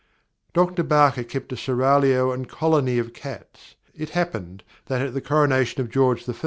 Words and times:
"'""Dr. 0.55 0.81
Barker 0.81 1.23
kept 1.23 1.53
a 1.53 1.55
Seraglio 1.55 2.31
and 2.31 2.49
Colony 2.49 2.97
of 2.97 3.13
Cats. 3.13 3.75
It 3.93 4.09
happened, 4.17 4.63
that 4.87 4.99
at 5.03 5.13
the 5.13 5.21
Coronation 5.21 5.79
of 5.79 5.91
George 5.91 6.27
I. 6.27 6.33